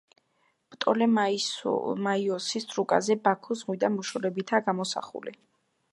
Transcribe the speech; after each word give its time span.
პტოლემაიოსის 0.75 2.65
რუკაზე 2.79 3.19
ბაქო 3.29 3.59
ზღვიდან 3.61 3.97
მოშორებითაა 3.99 4.67
გამოსახული. 4.71 5.37